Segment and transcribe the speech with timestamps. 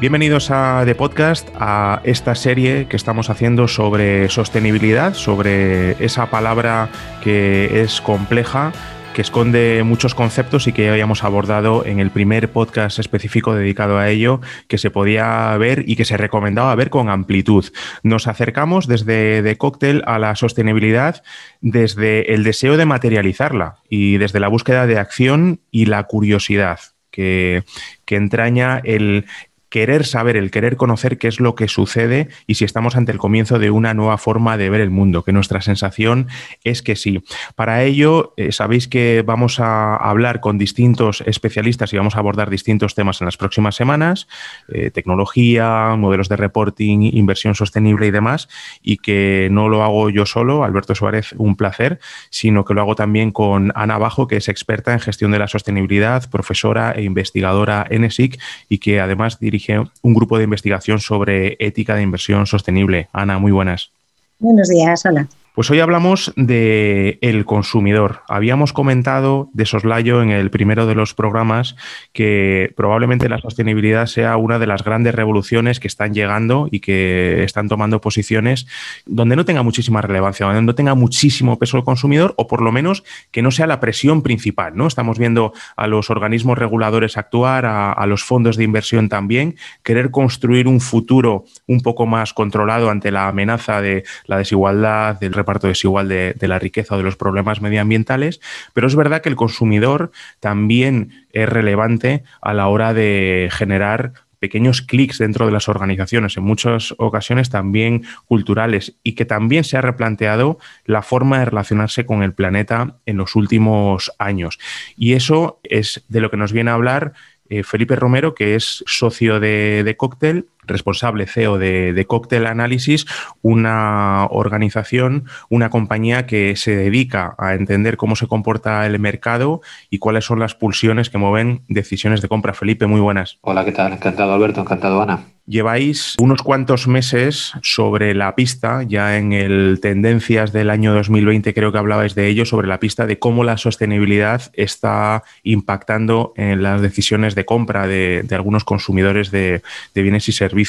[0.00, 6.88] Bienvenidos a The Podcast, a esta serie que estamos haciendo sobre sostenibilidad, sobre esa palabra
[7.22, 8.72] que es compleja,
[9.12, 14.08] que esconde muchos conceptos y que habíamos abordado en el primer podcast específico dedicado a
[14.08, 17.66] ello, que se podía ver y que se recomendaba ver con amplitud.
[18.02, 21.22] Nos acercamos desde The Cocktail a la sostenibilidad
[21.60, 26.80] desde el deseo de materializarla y desde la búsqueda de acción y la curiosidad.
[27.10, 27.64] Que,
[28.04, 29.26] que, entraña el,
[29.70, 33.18] querer saber, el querer conocer qué es lo que sucede y si estamos ante el
[33.18, 36.26] comienzo de una nueva forma de ver el mundo, que nuestra sensación
[36.64, 37.22] es que sí.
[37.54, 42.50] Para ello, eh, sabéis que vamos a hablar con distintos especialistas y vamos a abordar
[42.50, 44.26] distintos temas en las próximas semanas,
[44.68, 48.48] eh, tecnología, modelos de reporting, inversión sostenible y demás,
[48.82, 52.96] y que no lo hago yo solo, Alberto Suárez, un placer, sino que lo hago
[52.96, 57.86] también con Ana Bajo, que es experta en gestión de la sostenibilidad, profesora e investigadora
[57.88, 59.59] en ESIC y que además dirige
[60.02, 63.08] un grupo de investigación sobre ética de inversión sostenible.
[63.12, 63.90] Ana, muy buenas.
[64.38, 65.28] Buenos días, hola.
[65.60, 68.22] Pues hoy hablamos de el consumidor.
[68.28, 71.76] Habíamos comentado de soslayo en el primero de los programas
[72.14, 77.44] que probablemente la sostenibilidad sea una de las grandes revoluciones que están llegando y que
[77.44, 78.66] están tomando posiciones
[79.04, 82.72] donde no tenga muchísima relevancia, donde no tenga muchísimo peso el consumidor o por lo
[82.72, 84.74] menos que no sea la presión principal.
[84.74, 84.86] ¿no?
[84.86, 90.66] Estamos viendo a los organismos reguladores actuar, a, los fondos de inversión también, querer construir
[90.66, 96.34] un futuro un poco más controlado ante la amenaza de la desigualdad, del desigual de,
[96.40, 98.40] la riqueza o de los problemas medioambientales,
[98.72, 104.80] pero es verdad que el consumidor también es relevante a la hora de generar pequeños
[104.80, 109.82] clics dentro de las organizaciones, en muchas ocasiones también culturales, y que también se ha
[109.82, 114.58] replanteado la forma de relacionarse con el planeta en los últimos años.
[114.96, 117.12] Y eso es de lo que nos viene a hablar
[117.50, 123.06] eh, Felipe Romero, que es socio de, de Cocktail responsable CEO de, de, Cocktail Analysis,
[123.42, 129.60] una organización, una compañía que se dedica a entender cómo se comporta el mercado
[129.90, 132.54] y cuáles son las pulsiones que mueven decisiones de compra.
[132.54, 133.38] Felipe, muy buenas.
[133.42, 133.92] Hola, ¿qué tal?
[133.92, 134.60] Encantado, Alberto.
[134.60, 135.20] Encantado, Ana.
[135.50, 141.72] Lleváis unos cuantos meses sobre la pista, ya en el Tendencias del año 2020 creo
[141.72, 146.80] que hablabais de ello, sobre la pista de cómo la sostenibilidad está impactando en las
[146.82, 149.62] decisiones de compra de, de algunos consumidores de,
[149.92, 150.59] de bienes y servicios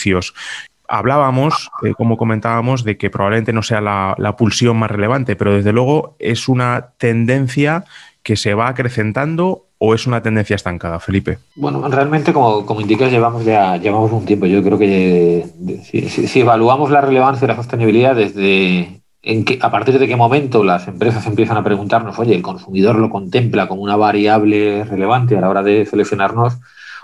[0.87, 5.71] Hablábamos, eh, como comentábamos, de que probablemente no sea la, pulsión más relevante, pero desde
[5.71, 7.85] luego es una tendencia
[8.23, 11.39] que se va acrecentando o es una tendencia estancada, Felipe?
[11.55, 14.45] Bueno, realmente, como, indicas, llevamos ya llevamos un tiempo.
[14.45, 15.45] Yo creo que
[15.83, 20.63] si, evaluamos la relevancia de la sostenibilidad desde en que, a partir de qué momento
[20.63, 25.41] las empresas empiezan a preguntarnos, oye, el consumidor lo contempla como una variable relevante a
[25.41, 26.59] la hora de seleccionarnos,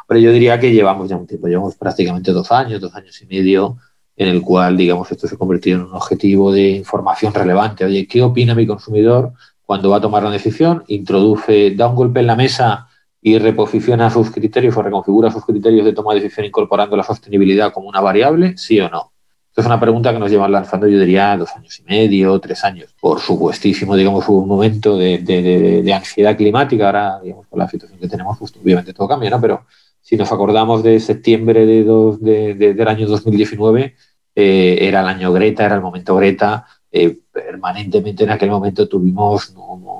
[0.07, 3.25] pero yo diría que llevamos ya un tiempo, llevamos prácticamente dos años, dos años y
[3.25, 3.77] medio,
[4.15, 7.85] en el cual, digamos, esto se ha convertido en un objetivo de información relevante.
[7.85, 9.33] Oye, ¿qué opina mi consumidor
[9.65, 10.83] cuando va a tomar una decisión?
[10.87, 12.87] Introduce, da un golpe en la mesa
[13.21, 17.73] y reposiciona sus criterios o reconfigura sus criterios de toma de decisión incorporando la sostenibilidad
[17.73, 19.11] como una variable, sí o no.
[19.49, 22.63] Esto es una pregunta que nos lleva lanzando, yo diría, dos años y medio, tres
[22.63, 22.95] años.
[23.01, 26.85] Por supuestísimo, digamos, un momento de, de, de, ansiedad climática.
[26.85, 29.41] Ahora, digamos, con la situación que tenemos, pues, obviamente todo cambia, ¿no?
[29.41, 29.65] Pero
[30.07, 33.93] si nos acordamos de septiembre de, del año 2019,
[34.35, 36.65] eh, era el año Greta, era el momento Greta.
[36.89, 39.53] Eh, permanentemente en aquel momento tuvimos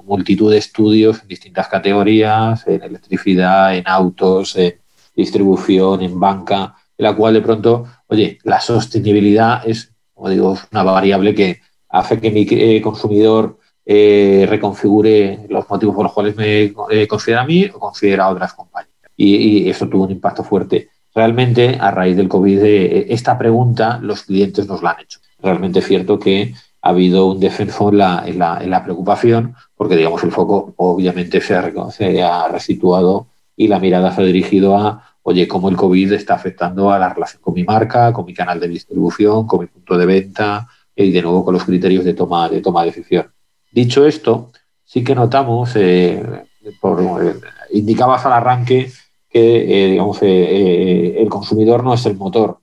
[0.06, 4.75] multitud de estudios en distintas categorías, en electricidad, en autos, en
[5.13, 10.84] distribución, en banca, en la cual de pronto, oye, la sostenibilidad es, como digo, una
[10.84, 11.59] variable que
[11.90, 16.73] hace que mi eh, consumidor reconfigure los motivos por los cuales me
[17.07, 20.89] considera a mí o considera a otras compañías y, eso tuvo un impacto fuerte.
[21.13, 25.19] Realmente, a raíz del COVID, eh, esta pregunta los clientes nos la han hecho.
[25.41, 30.23] Realmente es cierto que ha habido un defenso en la, en la, preocupación, porque digamos
[30.23, 35.47] el foco obviamente se ha, se resituado y la mirada se ha dirigido a, oye,
[35.47, 38.67] cómo el COVID está afectando a la relación con mi marca, con mi canal de
[38.67, 42.61] distribución, con mi punto de venta y de nuevo con los criterios de toma de,
[42.61, 43.28] toma de decisión.
[43.72, 44.52] Dicho esto,
[44.85, 46.23] sí que notamos, eh,
[46.61, 47.34] eh,
[47.72, 48.91] indicabas al arranque
[49.37, 52.59] eh, digamos, eh, eh, el consumidor no es el motor.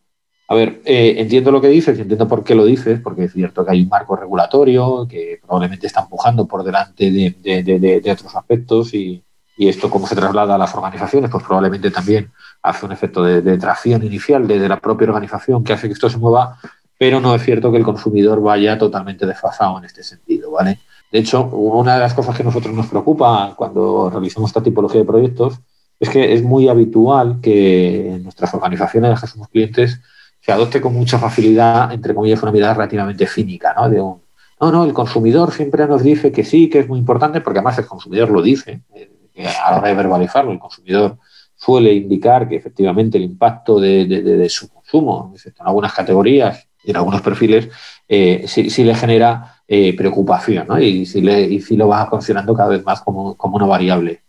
[0.47, 3.73] A ver, entiendo lo que dices, entiendo por qué lo dices, porque es cierto que
[3.73, 9.23] hay un marco regulatorio que probablemente está empujando por delante de, otros aspectos y,
[9.57, 12.31] esto cómo se traslada a las organizaciones, pues probablemente también
[12.63, 16.19] hace un efecto de, tracción inicial desde la propia organización que hace que esto se
[16.19, 16.59] mueva,
[16.99, 20.81] pero no es cierto que el consumidor vaya totalmente desfasado en este sentido, ¿vale?
[21.11, 25.07] De hecho, una de las cosas que nosotros nos preocupa cuando realizamos esta tipología de
[25.07, 25.61] proyectos
[26.05, 30.01] es que es muy habitual que en nuestras organizaciones en las que somos clientes
[30.41, 33.89] se adopte con mucha facilidad, entre comillas, una mirada relativamente cínica, ¿no?
[33.89, 37.59] De no, no, el consumidor siempre nos dice que sí, que es muy importante, porque
[37.59, 41.19] además el consumidor lo dice, eh, a la hora de verbalizarlo, el consumidor
[41.57, 47.23] suele indicar que efectivamente el impacto de, su consumo, en algunas categorías y en algunos
[47.23, 47.69] perfiles,
[48.09, 50.79] eh, sí, le genera eh, preocupación ¿no?
[50.79, 54.24] y, sí le, lo va considerando cada vez más como, una variable.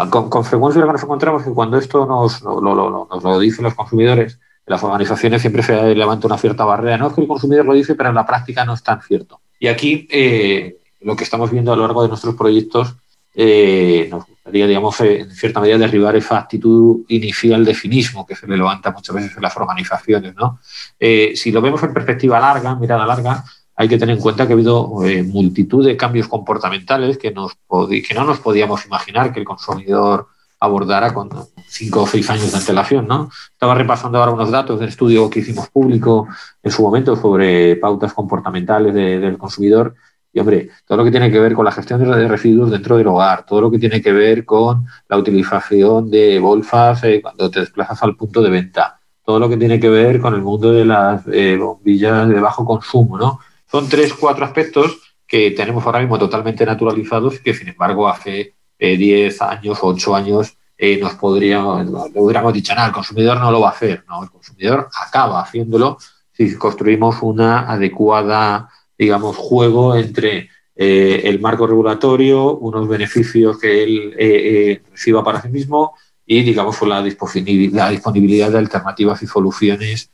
[0.00, 3.64] Ah, con, frecuencia lo que nos encontramos es que cuando esto nos, lo, lo dicen
[3.64, 6.96] los consumidores, las organizaciones siempre se levanta una cierta barrera.
[6.98, 9.40] No es que el consumidor lo dice, pero en la práctica no es tan cierto.
[9.58, 12.94] Y aquí eh, lo que estamos viendo a lo largo de nuestros proyectos
[13.34, 18.36] eh, nos gustaría, digamos, eh, en cierta medida derribar esa actitud inicial de finismo que
[18.36, 20.36] se le levanta muchas veces en las organizaciones.
[20.36, 20.60] ¿no?
[21.00, 23.44] si lo vemos en perspectiva larga, mirada larga,
[23.80, 24.88] hay que tener en cuenta que ha habido
[25.26, 30.26] multitud de cambios comportamentales que, nos no nos podíamos imaginar que el consumidor
[30.58, 31.30] abordara con
[31.68, 33.06] cinco o seis años de antelación.
[33.06, 33.30] ¿no?
[33.52, 36.26] Estaba repasando ahora unos datos del estudio que hicimos público
[36.60, 39.94] en su momento sobre pautas comportamentales del consumidor.
[40.32, 43.06] Y hombre, todo lo que tiene que ver con la gestión de residuos dentro del
[43.06, 47.60] hogar, todo lo que tiene que ver con la utilización de bolsas eh, cuando te
[47.60, 50.84] desplazas al punto de venta, todo lo que tiene que ver con el mundo de
[50.84, 53.38] las eh, bombillas de bajo consumo, ¿no?
[53.70, 58.54] Son tres, cuatro aspectos que tenemos ahora mismo totalmente naturalizados y que, sin embargo, hace
[58.78, 59.00] 10
[59.40, 63.60] eh, años, 8 años, eh, nos podríamos, lo hubiéramos dicho, nada, el consumidor no lo
[63.60, 65.98] va a hacer, no, el consumidor acaba haciéndolo
[66.32, 74.84] si construimos una adecuada, digamos, juego entre eh, el marco regulatorio, unos beneficios que él
[74.90, 75.94] reciba para sí mismo
[76.24, 80.10] y, digamos, la disponibilidad de alternativas y soluciones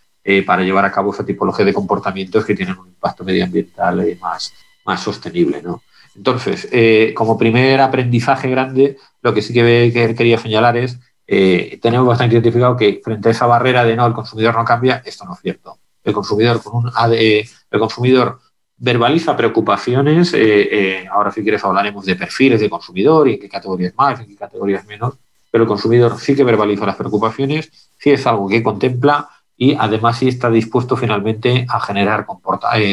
[0.47, 4.55] para llevar a cabo esa tipología de comportamientos que tienen un impacto medioambiental más,
[4.85, 5.83] más sostenible, ¿no?
[6.17, 12.07] Entonces, eh, como primer aprendizaje grande, lo que sí que, quería señalar es, eh, tenemos
[12.07, 15.35] bastante identificado que frente a esa barrera de no, el consumidor no cambia, esto no
[15.35, 15.79] es cierto.
[16.05, 18.39] El consumidor, con un el consumidor
[18.77, 23.95] verbaliza preocupaciones, eh, ahora si quieres hablaremos de perfiles de consumidor y en qué categorías
[23.97, 25.15] más, en qué categorías menos,
[25.51, 30.19] pero el consumidor sí que verbaliza las preocupaciones, sí es algo que contempla y además
[30.19, 32.27] sí está dispuesto finalmente a generar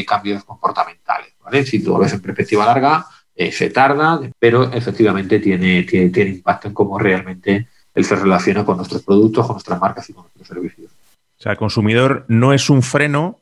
[0.05, 1.31] cambios comportamentales.
[1.65, 3.05] Si tú lo ves en perspectiva larga,
[3.35, 8.77] eh, se tarda, pero efectivamente tiene, tiene, impacto en cómo realmente él se relaciona con
[8.77, 10.91] nuestros productos, con nuestras marcas y con nuestros servicios.
[10.91, 13.39] O sea, el consumidor no es un freno,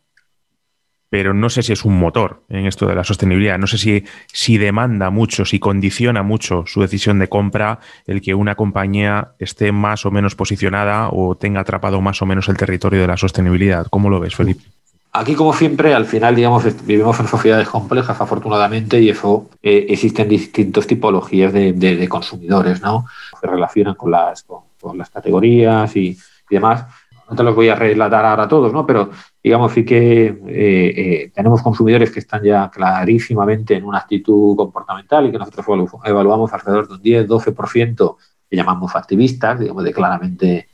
[1.09, 3.57] pero no sé si es un motor en esto de la sostenibilidad.
[3.57, 8.35] No sé si, si demanda mucho, si condiciona mucho su decisión de compra el que
[8.35, 13.01] una compañía esté más o menos posicionada o tenga atrapado más o menos el territorio
[13.01, 13.87] de la sostenibilidad.
[13.89, 14.63] ¿Cómo lo ves, Felipe?
[15.11, 20.29] Aquí, como siempre, al final, digamos, vivimos en sociedades complejas, afortunadamente, y eso eh, existen
[20.29, 23.05] distintas tipologías de, consumidores, ¿no?
[23.41, 24.45] Se relacionan con, las
[25.11, 26.15] categorías y,
[26.47, 26.85] demás.
[27.29, 28.85] No te los voy a relatar ahora todos, ¿no?
[28.85, 29.11] Pero,
[29.43, 35.27] digamos, sí que eh, eh, tenemos consumidores que están ya clarísimamente en una actitud comportamental
[35.27, 35.65] y que nosotros
[36.05, 38.17] evaluamos alrededor de un 10-12%
[38.49, 40.67] que llamamos activistas, digamos, de claramente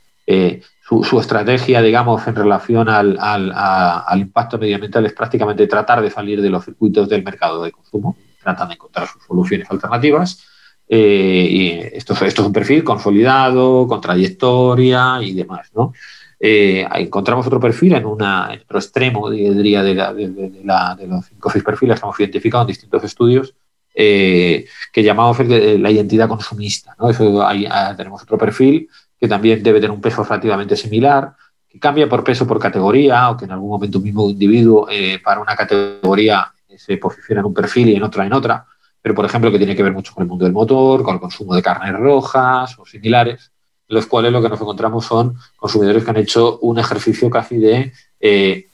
[0.86, 6.64] su, estrategia, digamos, en relación al, impacto medioambiental es prácticamente tratar de salir de los
[6.64, 10.44] circuitos del mercado de consumo, tratan de encontrar sus soluciones alternativas.
[10.88, 15.92] Eh, y esto, esto, es un perfil consolidado, con trayectoria y demás, ¿no?
[16.38, 21.64] Eh, encontramos otro perfil en, una, otro extremo, diría, de, de, los cinco o seis
[21.64, 23.54] perfiles que hemos identificado en distintos estudios,
[23.94, 26.94] eh, que llamamos la identidad consumista.
[26.98, 27.08] ¿no?
[27.08, 28.88] Eso, ah, tenemos otro perfil
[29.18, 31.34] que también debe tener un peso relativamente similar,
[31.68, 35.18] que cambia por peso por categoría, o que en algún momento un mismo individuo eh,
[35.22, 38.66] para una categoría se posiciona en un perfil y en otra en otra,
[39.00, 41.20] pero por ejemplo que tiene que ver mucho con el mundo del motor, con el
[41.20, 43.55] consumo de carnes rojas o similares, en
[43.88, 47.92] los cuales lo que nos encontramos son consumidores que han hecho un ejercicio casi de,
[48.20, 48.66] eh,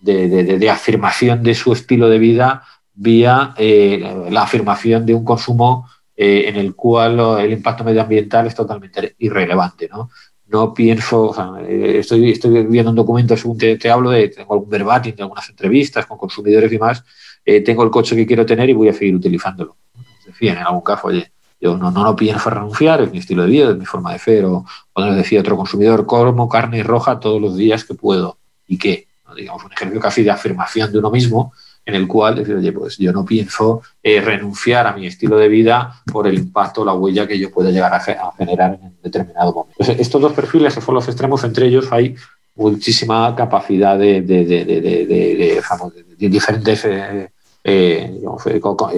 [0.00, 2.62] de, afirmación de su estilo de vida
[2.94, 8.54] vía eh, la afirmación de un consumo eh, en el cual el impacto medioambiental es
[8.54, 9.88] totalmente irrelevante.
[9.88, 10.10] No,
[10.50, 11.32] no pienso,
[11.66, 15.48] eh, estoy, estoy viendo un documento, según te, hablo de, tengo algún verbatim de algunas
[15.48, 16.78] entrevistas con consumidores y
[17.44, 19.76] eh, tengo el coche que quiero tener y voy a seguir utilizándolo.
[20.26, 21.30] decía, en algún caso, oye,
[21.60, 24.18] yo no, no, no pienso renunciar, es mi estilo de vida, es mi forma de
[24.18, 28.38] ser, o cuando decía otro consumidor, como carne roja todos los días que puedo.
[28.66, 29.08] ¿Y qué?
[29.36, 31.52] Digamos, un ejercicio casi de afirmación de uno mismo,
[31.84, 35.48] en el cual decir, oye, pues yo no pienso eh, renunciar a mi estilo de
[35.48, 38.00] vida por el impacto, la huella que yo pueda llegar a,
[38.36, 39.76] generar en un determinado momento.
[39.78, 42.14] Estos dos perfiles, que son los extremos, entre ellos hay
[42.54, 44.22] muchísima capacidad de,
[46.18, 47.30] diferentes eh,
[47.62, 48.20] eh,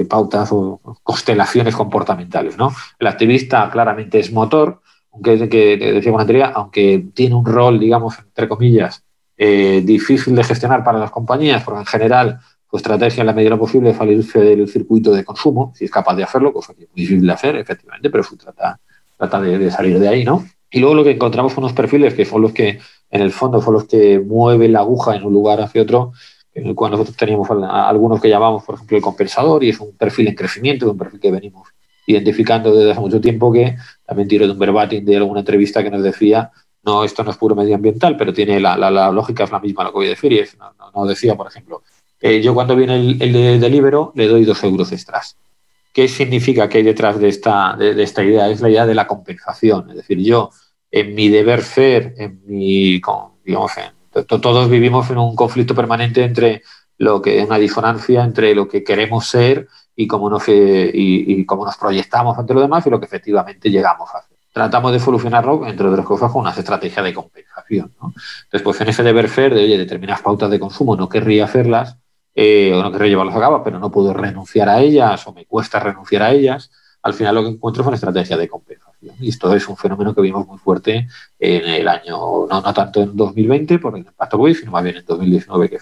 [0.09, 2.57] pautas o constelaciones comportamentales.
[2.57, 2.73] ¿no?
[2.99, 4.81] El activista claramente es motor,
[5.13, 9.05] aunque que decíamos anterior, aunque tiene un rol, digamos, entre comillas,
[9.37, 12.41] eh, difícil de gestionar para las compañías, porque en general
[12.71, 16.15] su estrategia en la medida posible es salirse del circuito de consumo, si es capaz
[16.15, 18.79] de hacerlo, cosa que es muy difícil de hacer, efectivamente, pero su trata,
[19.19, 20.47] trata de, salir de ahí, ¿no?
[20.71, 22.79] Y luego lo que encontramos son unos perfiles que son los que,
[23.11, 26.13] en el fondo, son los que mueven la aguja en un lugar hacia otro,
[26.55, 29.97] en el cual nosotros teníamos algunos que llamamos, por ejemplo, el compensador, y es un
[29.97, 31.69] perfil en crecimiento, un perfil que venimos
[32.07, 35.91] identificando desde hace mucho tiempo, que también tiro de un verbatim de alguna entrevista que
[35.91, 36.51] nos decía,
[36.85, 39.99] no, esto no es puro medioambiental, pero tiene la, lógica es la misma lo que
[39.99, 40.57] voy a decir, y es,
[40.95, 41.83] no, decía, por ejemplo,
[42.21, 45.37] eh, yo cuando viene el, el de, Libero le doy dos euros extras.
[45.93, 48.49] ¿Qué significa que hay detrás de esta, de, esta idea?
[48.49, 49.91] Es la idea de la compensación.
[49.91, 50.51] Es decir, yo,
[50.91, 53.01] en mi deber ser, en mi,
[53.45, 53.73] digamos,
[54.13, 56.63] todos vivimos en un conflicto permanente entre
[56.99, 61.65] lo que es una disonancia entre lo que queremos ser y cómo nos, y, cómo
[61.65, 64.37] nos proyectamos ante lo demás y lo que efectivamente llegamos a hacer.
[64.53, 67.93] Tratamos de solucionarlo, entre otras cosas, con una estrategia de compensación.
[68.01, 68.13] ¿no?
[68.45, 71.97] Entonces, pues en ese deber ser de, oye, determinadas pautas de consumo no querría hacerlas,
[72.35, 75.47] eh, o no querría llevarlas a cabo, pero no puedo renunciar a ellas o me
[75.47, 76.71] cuesta renunciar a ellas,
[77.03, 78.92] al final lo que encuentro es una estrategia de compensación.
[79.21, 83.03] Y esto es un fenómeno que vimos muy fuerte en el año, no, no tanto
[83.03, 85.79] en 2020 por el impacto COVID, sino más bien en 2019, que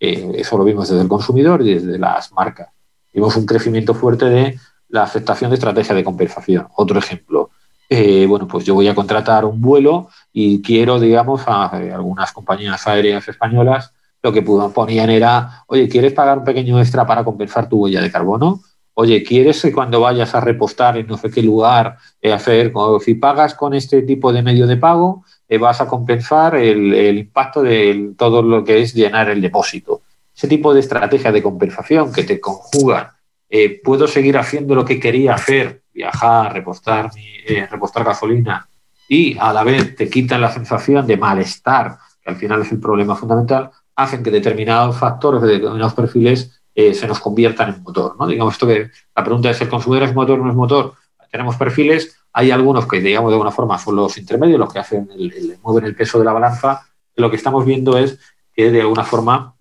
[0.00, 2.68] eh, eso lo vimos desde el consumidor y desde las marcas.
[3.12, 6.68] Vimos un crecimiento fuerte de la aceptación de estrategia de compensación.
[6.76, 7.50] Otro ejemplo,
[7.88, 12.86] eh, bueno, pues yo voy a contratar un vuelo y quiero, digamos, a algunas compañías
[12.86, 17.78] aéreas españolas lo que ponían era, oye, ¿quieres pagar un pequeño extra para compensar tu
[17.78, 18.60] huella de carbono?
[19.02, 22.70] Oye, ¿quieres que cuando vayas a repostar en no sé qué lugar, eh, hacer,
[23.02, 27.62] si pagas con este tipo de medio de pago, eh, vas a compensar el, impacto
[27.62, 30.02] de todo lo que es llenar el depósito?
[30.36, 33.08] Ese tipo de estrategia de compensación que te conjugan,
[33.48, 37.10] eh, puedo seguir haciendo lo que quería hacer, viajar, repostar,
[37.70, 38.68] repostar gasolina,
[39.08, 42.80] y a la vez te quitan la sensación de malestar, que al final es el
[42.80, 48.16] problema fundamental, hacen que determinados factores de determinados perfiles eh, se nos conviertan en motor.
[48.18, 48.26] ¿no?
[48.26, 50.94] Digamos esto que la pregunta es, ¿el consumidor es motor o no es motor?
[51.30, 55.08] Tenemos perfiles, hay algunos que, digamos, de alguna forma son los intermedios, los que hacen
[55.16, 56.86] el, mueven el peso de la balanza.
[57.16, 58.18] Lo que estamos viendo es
[58.54, 59.54] que de alguna forma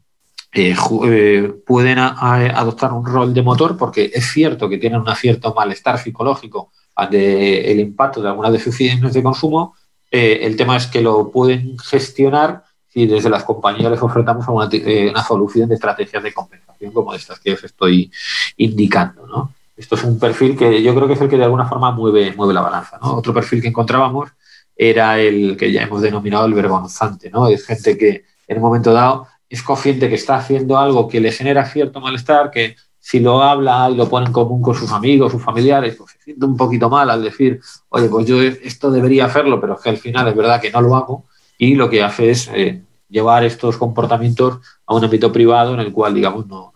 [0.51, 0.75] eh,
[1.06, 6.00] eh, pueden adoptar un rol de motor porque es cierto que tienen un cierto malestar
[6.00, 9.75] psicológico ante el impacto de algunas decisiones de consumo.
[10.12, 12.63] el tema es que lo pueden gestionar
[13.00, 17.39] si desde las compañías les ofertamos eh, una, solución de estrategias de compensación como estas
[17.39, 18.12] que os estoy
[18.58, 19.25] indicando.
[19.25, 19.53] ¿no?
[19.77, 22.34] Esto es un perfil que yo creo que es el que de alguna forma mueve,
[22.36, 22.98] mueve la balanza.
[23.01, 24.32] Otro perfil que encontrábamos
[24.75, 27.29] era el que ya hemos denominado el vergonzante.
[27.29, 27.48] ¿no?
[27.48, 31.32] Es gente que en un momento dado es consciente que está haciendo algo que le
[31.32, 35.32] genera cierto malestar, que si lo habla y lo pone en común con sus amigos,
[35.32, 39.25] sus familiares, pues se siente un poquito mal al decir, oye, pues yo esto debería
[39.25, 41.25] hacerlo, pero es que al final es verdad que no lo hago
[41.60, 45.92] y lo que hace es eh, llevar estos comportamientos a un ámbito privado en el
[45.92, 46.74] cual, digamos, no,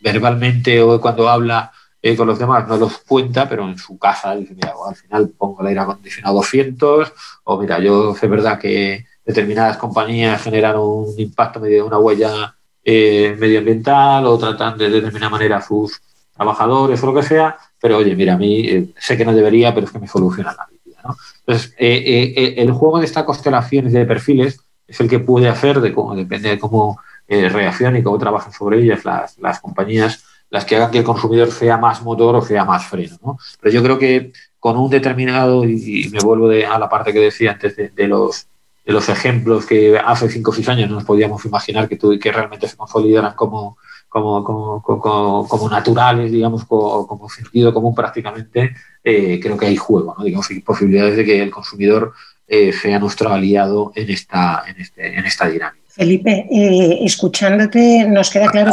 [0.00, 4.36] verbalmente o cuando habla eh, con los demás no los cuenta, pero en su casa
[4.36, 7.12] dice, mira, al final pongo el aire acondicionado 200
[7.44, 13.34] o mira, yo sé verdad que determinadas compañías generan un impacto medio una huella eh,
[13.38, 16.00] medioambiental o tratan de determinada manera a sus
[16.36, 19.86] trabajadores o lo que sea, pero oye, mira, a mí sé que no debería, pero
[19.86, 21.16] es que me soluciona la vida.
[21.40, 25.80] Entonces, eh, eh, el juego de estas constelaciones de perfiles es el que puede hacer,
[25.80, 30.24] de cómo, depende de cómo eh, reaccionen y cómo trabajan sobre ellas las, las, compañías,
[30.50, 33.16] las que hagan que el consumidor sea más motor o sea más freno.
[33.22, 33.38] ¿no?
[33.60, 37.52] Pero yo creo que con un determinado, y, me vuelvo a la parte que decía
[37.52, 38.46] antes de, los,
[38.84, 42.32] de los ejemplos que hace 5 o 6 años no nos podíamos imaginar que, que
[42.32, 43.76] realmente se consolidaran como,
[44.08, 48.74] como, como, como, naturales, digamos, como, como sentido común prácticamente,
[49.04, 50.24] eh, creo que hay juego, ¿no?
[50.24, 52.12] digamos, hay posibilidades de que el consumidor
[52.48, 55.85] eh, sea nuestro aliado en esta, en, este, en esta dinámica.
[55.96, 58.70] Felipe, eh, escuchándote nos queda claro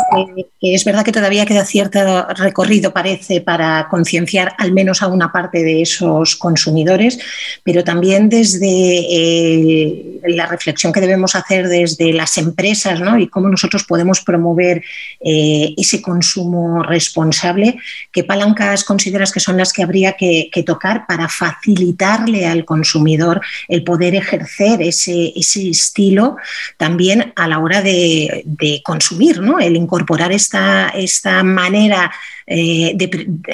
[0.59, 5.31] que, es verdad que todavía queda cierto recorrido, parece, para concienciar al menos a una
[5.31, 7.19] parte de esos consumidores,
[7.63, 13.17] pero también desde eh, la reflexión que debemos hacer desde las empresas ¿no?
[13.17, 14.83] y cómo nosotros podemos promover
[15.21, 17.77] eh, ese consumo responsable,
[18.11, 23.83] ¿qué palancas consideras que son las que habría que, tocar para facilitarle al consumidor el
[23.83, 26.35] poder ejercer ese, ese estilo
[26.77, 27.12] también?
[27.35, 29.59] A la hora de, consumir, ¿no?
[29.59, 32.11] el incorporar esta, esta manera
[32.47, 32.97] eh,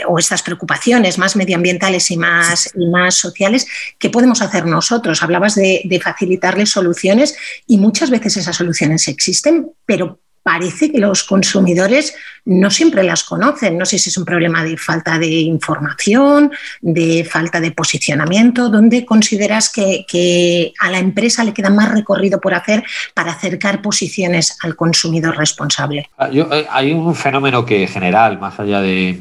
[0.07, 5.21] o estas preocupaciones más medioambientales y más, y más sociales, ¿qué podemos hacer nosotros?
[5.21, 7.35] Hablabas de, facilitarles soluciones
[7.67, 12.15] y muchas veces esas soluciones existen, pero parece que los consumidores
[12.45, 13.77] no siempre las conocen.
[13.77, 18.69] No sé si es un problema de falta de información, de falta de posicionamiento.
[18.69, 24.57] ¿Dónde consideras que, a la empresa le queda más recorrido por hacer para acercar posiciones
[24.63, 26.09] al consumidor responsable?
[26.17, 29.19] Ah, eh, hay un fenómeno que general, más allá de,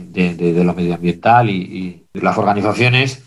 [0.64, 3.22] lo medioambiental y, y las organizaciones,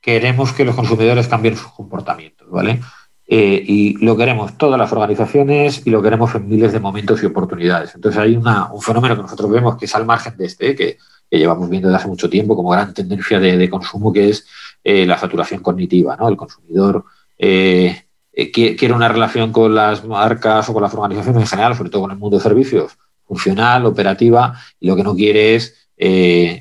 [0.00, 2.80] queremos que los consumidores cambien sus comportamientos, ¿vale?
[3.28, 7.26] Eh, y lo queremos todas las organizaciones y lo queremos en miles de momentos y
[7.26, 7.94] oportunidades.
[7.96, 11.68] Entonces hay un fenómeno que nosotros vemos que es al margen de este, que, llevamos
[11.68, 14.46] viendo desde hace mucho tiempo como gran tendencia de, consumo, que es
[14.84, 16.16] eh, la saturación cognitiva.
[16.16, 16.28] ¿no?
[16.28, 17.04] El consumidor
[17.36, 18.04] eh,
[18.52, 22.12] quiere una relación con las marcas o con las organizaciones en general, sobre todo con
[22.12, 25.88] el mundo de servicios, funcional, operativa, y lo que no quiere es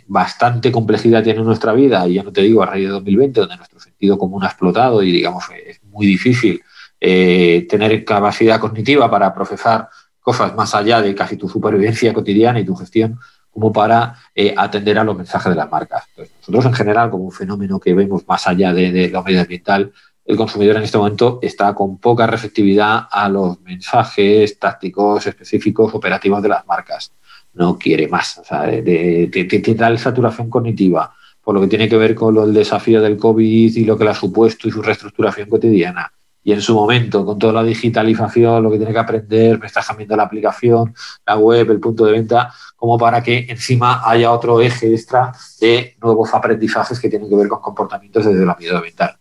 [0.08, 3.58] bastante complejidad tiene nuestra vida, y ya no te digo a raíz de 2020, donde
[3.58, 6.62] nuestro sentido común ha explotado y digamos es muy difícil
[7.00, 12.66] eh, tener capacidad cognitiva para procesar cosas más allá de casi tu supervivencia cotidiana y
[12.66, 13.20] tu gestión,
[13.52, 16.04] como para eh, atender a los mensajes de las marcas.
[16.18, 19.94] nosotros en general, como un fenómeno que vemos más allá de, lo medioambiental,
[20.26, 26.42] el consumidor en este momento está con poca receptividad a los mensajes tácticos específicos operativos
[26.42, 27.14] de las marcas.
[27.54, 28.40] No quiere más.
[28.40, 31.14] O sea, de, de, tal saturación cognitiva,
[31.46, 34.10] por lo que tiene que ver con el desafío del COVID y lo que le
[34.10, 36.12] ha supuesto y su reestructuración cotidiana.
[36.44, 39.82] Y en su momento, con toda la digitalización, lo que tiene que aprender, me está
[39.84, 40.94] cambiando la aplicación,
[41.26, 45.96] la web, el punto de venta, como para que encima haya otro eje extra de
[46.02, 49.18] nuevos aprendizajes que tienen que ver con comportamientos desde la vida mental.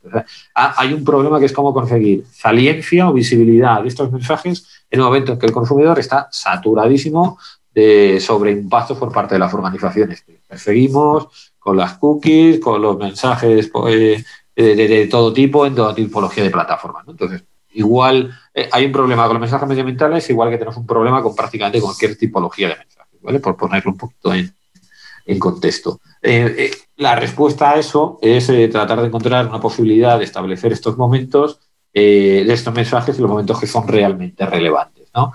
[0.54, 5.00] Ah, hay un problema que es cómo conseguir saliencia o visibilidad de estos mensajes en
[5.00, 7.38] el momento en que el consumidor está saturadísimo
[7.74, 13.70] de sobreimpactos por parte de las organizaciones que perseguimos, con las cookies, con los mensajes
[13.70, 14.22] pues,
[14.54, 17.04] de, todo tipo, en toda tipología de plataformas.
[17.08, 17.42] Entonces,
[17.72, 21.34] igual eh, hay un problema con los mensajes medioambientales, igual que tenemos un problema con
[21.34, 23.40] prácticamente cualquier tipología de mensajes, ¿vale?
[23.40, 26.00] Por ponerlo un poquito en, contexto.
[26.20, 30.98] Eh, eh, la respuesta a eso es tratar de encontrar una posibilidad de establecer estos
[30.98, 31.60] momentos
[31.94, 35.08] de estos mensajes y los momentos que son realmente relevantes.
[35.14, 35.32] ¿no?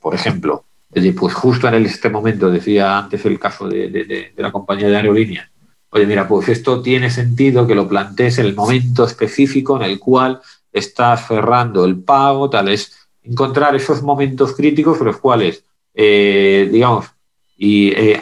[0.00, 4.96] por ejemplo, pues justo en este momento, decía antes el caso de, la compañía de
[4.96, 5.50] aerolíneas,
[5.90, 9.98] oye, mira, pues esto tiene sentido que lo plantees en el momento específico en el
[9.98, 10.40] cual
[10.72, 17.06] estás cerrando el pago, tal es encontrar esos momentos críticos en los cuales, eh, digamos,
[17.60, 18.20] y eh,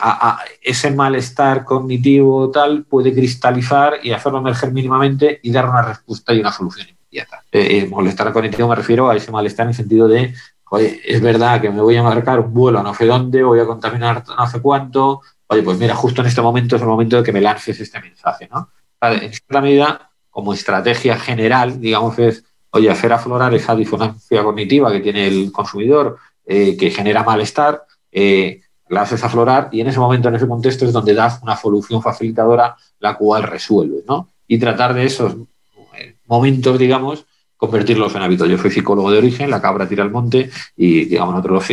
[0.63, 6.41] ese malestar cognitivo tal puede cristalizar y hacerlo emerger mínimamente y dar una respuesta y
[6.41, 7.45] una solución inmediata.
[7.53, 10.35] Eh, molestar cognitivo me refiero a ese malestar en el sentido de
[10.71, 13.61] oye, es verdad que me voy a marcar un vuelo a no sé dónde, voy
[13.61, 17.17] a contaminar no sé cuánto, oye, pues mira, justo en este momento es el momento
[17.17, 18.71] de que me lances este mensaje, ¿no?
[19.01, 25.01] En cierta medida, como estrategia general, digamos, es, oye, hacer aflorar esa disonancia cognitiva que
[25.01, 30.29] tiene el consumidor, eh, que genera malestar, eh, la haces aflorar y en ese momento,
[30.29, 34.29] en ese contexto, es donde das una solución facilitadora la cual resuelve, ¿no?
[34.49, 35.37] Y tratar de esos
[36.27, 38.49] momentos, digamos, convertirlos en hábitos.
[38.49, 41.67] Yo soy psicólogo de origen, la cabra tira al monte y, digamos, nosotros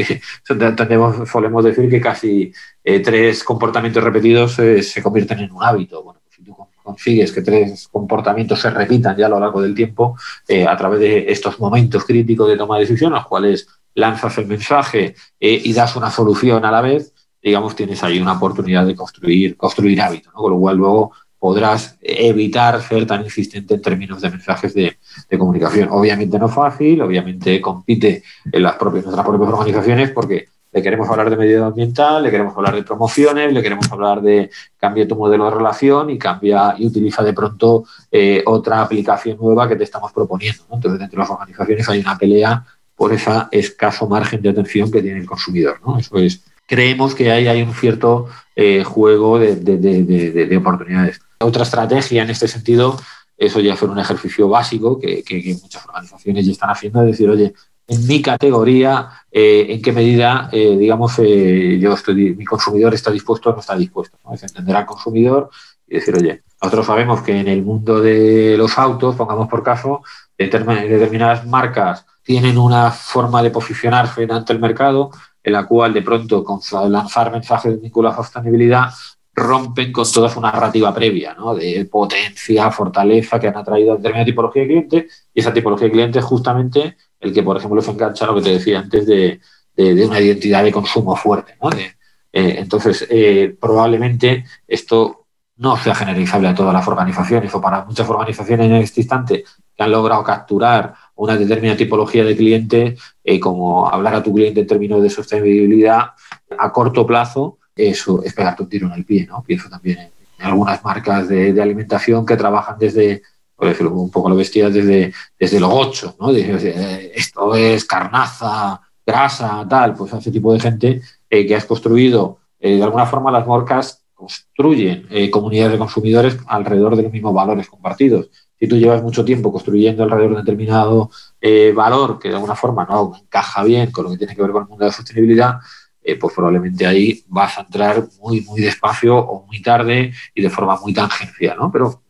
[0.77, 2.51] tenemos, solemos decir que casi
[2.83, 6.03] eh, tres comportamientos repetidos eh, se convierten en un hábito.
[6.03, 9.75] Bueno, pues si tú consigues que tres comportamientos se repitan ya a lo largo del
[9.75, 10.17] tiempo
[10.47, 14.47] eh, a través de estos momentos críticos de toma de decisión, los cuales lanzas el
[14.47, 19.55] mensaje y das una solución a la vez, digamos, tienes ahí una oportunidad de construir,
[19.55, 21.11] construir hábitos, con lo cual luego
[21.43, 24.95] podrás evitar ser tan insistente en términos de mensajes de,
[25.37, 25.89] comunicación.
[25.91, 31.29] Obviamente no fácil, obviamente compite en las propias, nuestras propias organizaciones porque le queremos hablar
[31.29, 35.51] de medioambiental, le queremos hablar de promociones, le queremos hablar de cambia tu modelo de
[35.51, 40.63] relación y cambia y utiliza de pronto eh, otra aplicación nueva que te estamos proponiendo.
[40.71, 45.01] Entonces, dentro de las organizaciones hay una pelea por ese escaso margen de atención que
[45.01, 45.81] tiene el consumidor.
[45.85, 45.99] ¿no?
[45.99, 51.19] Eso es, creemos que hay, hay un cierto eh, juego de oportunidades.
[51.43, 52.97] Otra estrategia en este sentido,
[53.37, 55.23] eso ya fue un ejercicio básico que,
[55.61, 57.53] muchas organizaciones ya están haciendo, es decir, oye,
[57.87, 63.11] en mi categoría, eh, en qué medida, eh, digamos, eh, yo estoy, mi consumidor está
[63.11, 64.17] dispuesto o no está dispuesto.
[64.33, 65.49] Es entender al consumidor
[65.87, 70.01] y decir, oye, nosotros sabemos que en el mundo de los autos, pongamos por caso,
[70.37, 75.11] determinadas marcas tienen una forma de posicionarse ante el mercado
[75.43, 78.93] en la cual de pronto con lanzar mensajes vinculados a sostenibilidad
[79.35, 81.55] rompen con toda su narrativa previa, ¿no?
[81.55, 85.91] de potencia, fortaleza que han atraído a determinada tipología de clientes, y esa tipología de
[85.91, 89.39] clientes es justamente el que, por ejemplo, se engancha lo que te decía antes de,
[89.75, 91.55] una identidad de consumo fuerte.
[91.61, 91.69] ¿no?
[91.71, 91.89] Eh,
[92.31, 95.25] entonces, eh, probablemente esto
[95.57, 99.43] no sea generalizable a todas las organizaciones o para muchas organizaciones en este instante
[99.75, 104.61] que han logrado capturar una determinada tipología de cliente, eh, como hablar a tu cliente
[104.61, 106.11] en términos de sostenibilidad
[106.57, 109.43] a corto plazo, eso es pegarte un tiro en el pie, ¿no?
[109.43, 113.21] Pienso también en, algunas marcas de, alimentación que trabajan desde,
[113.55, 116.31] por decirlo un poco lo bestia, desde, desde lo gocho, ¿no?
[116.31, 122.39] Eh, esto es carnaza, grasa, tal, pues ese tipo de gente eh, que has construido,
[122.59, 128.29] de alguna forma las marcas construyen comunidades de consumidores alrededor de los mismos valores compartidos
[128.63, 131.09] si tú llevas mucho tiempo construyendo alrededor de un determinado
[131.41, 134.51] eh, valor que de alguna forma no encaja bien con lo que tiene que ver
[134.51, 135.55] con el mundo de la sostenibilidad,
[136.03, 140.49] eh, pues probablemente ahí vas a entrar muy, muy despacio o muy tarde y de
[140.49, 141.71] forma muy tangencial, ¿no?
[141.71, 142.03] Pero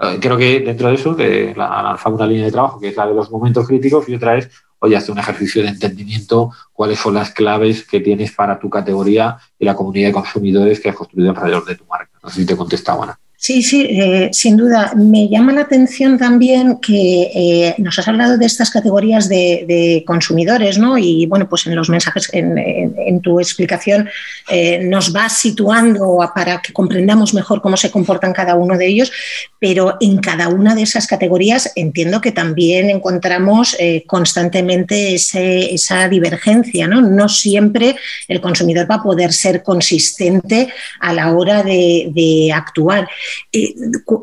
[0.00, 3.06] eh, creo que dentro de eso, de la, una línea de trabajo, que es la
[3.06, 7.14] de los momentos críticos, y otra es, oye, hace un ejercicio de entendimiento cuáles son
[7.14, 11.30] las claves que tienes para tu categoría y la comunidad de consumidores que has construido
[11.30, 12.18] alrededor de tu marca.
[12.22, 13.18] No sé si te contestaba, Ana.
[13.40, 14.94] Sí, sí, eh, sin duda.
[14.96, 20.76] Me llama la atención también que eh, nos has hablado de estas categorías de, consumidores,
[20.76, 20.98] ¿no?
[20.98, 24.10] Y bueno, pues en los mensajes, en, tu explicación,
[24.50, 29.12] eh, nos vas situando para que comprendamos mejor cómo se comportan cada uno de ellos,
[29.60, 37.02] pero en cada una de esas categorías entiendo que también encontramos constantemente esa divergencia, ¿no?
[37.02, 37.94] No siempre
[38.26, 43.08] el consumidor va a poder ser consistente a la hora de actuar.
[43.52, 43.74] Eh,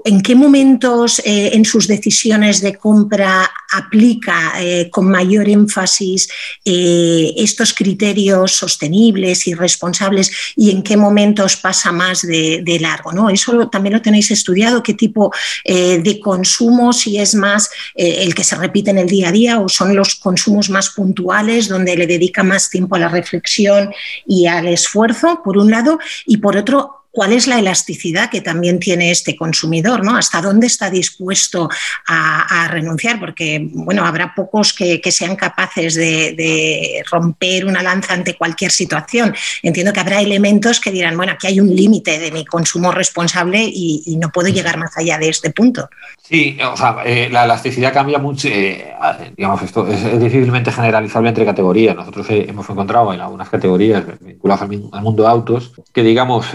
[0.06, 6.30] ¿En qué momentos eh, en sus decisiones de compra aplica eh, con mayor énfasis
[6.64, 13.12] estos criterios sostenibles y responsables y en qué momentos pasa más de, largo?
[13.12, 13.30] ¿no?
[13.30, 15.32] Eso también lo tenéis estudiado, qué tipo
[15.66, 19.70] de consumo, si es más el que se repite en el día a día o
[19.70, 23.94] son los consumos más puntuales donde le dedica más tiempo a la reflexión
[24.26, 28.78] y al esfuerzo, por un lado, y por otro, cuál es la elasticidad que también
[28.78, 30.18] tiene este consumidor, ¿no?
[30.18, 31.70] Hasta dónde está dispuesto
[32.08, 38.72] a, renunciar, porque bueno, habrá pocos que, sean capaces de, romper una lanza ante cualquier
[38.72, 39.34] situación.
[39.64, 43.64] Entiendo que habrá elementos que dirán, bueno, aquí hay un límite de mi consumo responsable
[43.64, 45.90] y, no puedo llegar más allá de este punto.
[46.22, 48.94] Sí, o sea, eh, la elasticidad cambia mucho, eh,
[49.38, 51.96] digamos, esto es, difícilmente generalizable entre categorías.
[51.96, 56.48] Nosotros eh, hemos encontrado en algunas categorías vinculadas al, mundo de autos que, digamos,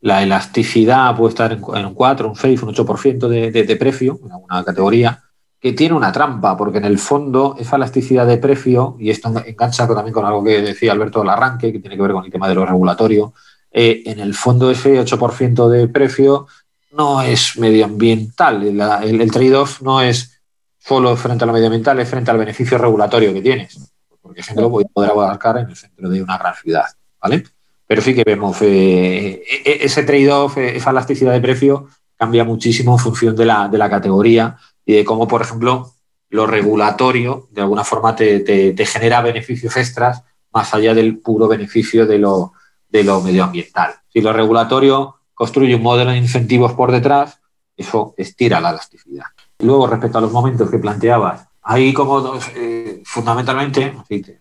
[0.00, 4.18] la elasticidad puede estar en, un 4, un 6, un 8% de, de, de precio
[4.24, 5.22] en alguna categoría,
[5.60, 9.88] que tiene una trampa, porque en el fondo esa elasticidad de precio, y esto engancha
[9.88, 12.48] también con algo que decía Alberto del arranque, que tiene que ver con el tema
[12.48, 13.34] de lo regulatorio,
[13.70, 16.46] eh, en el fondo ese 8% de precio
[16.92, 20.40] no es medioambiental, el, el trade-off no es
[20.78, 23.78] solo frente a lo medioambiental, es frente al beneficio regulatorio que tienes,
[24.22, 26.86] porque ejemplo lo poder abarcar en el centro de una gran ciudad,
[27.20, 27.44] ¿vale?
[27.88, 32.44] Pero sí que vemos eh, e, e, ese trade-off, eh, esa elasticidad de precio cambia
[32.44, 35.90] muchísimo en función de la, de la, categoría y de cómo, por ejemplo,
[36.28, 40.22] lo regulatorio de alguna forma te, te, genera beneficios extras
[40.52, 42.52] más allá del puro beneficio de lo,
[42.88, 43.94] de lo medioambiental.
[44.12, 47.40] Si lo regulatorio construye un modelo de incentivos por detrás,
[47.76, 49.26] eso estira la elasticidad.
[49.60, 53.94] Luego, respecto a los momentos que planteabas, hay como eh, fundamentalmente,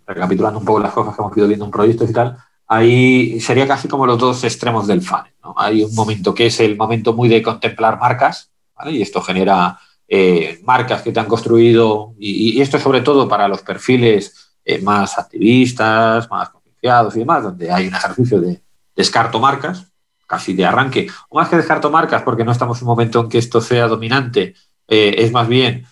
[0.05, 3.67] recapitulando un poco las cosas que hemos ido viendo en proyectos y tal, ahí sería
[3.67, 5.33] casi como los dos extremos del funnel.
[5.55, 8.51] Hay un momento que es el momento muy de contemplar marcas,
[8.85, 13.61] y esto genera eh, marcas que te han construido, y, esto sobre todo para los
[13.61, 18.61] perfiles eh, más activistas, más confiados y demás, donde hay un ejercicio de
[18.95, 19.87] descarto marcas,
[20.27, 23.29] casi de arranque, o más que descarto marcas, porque no estamos en un momento en
[23.29, 24.55] que esto sea dominante,
[24.87, 25.85] eh, es más bien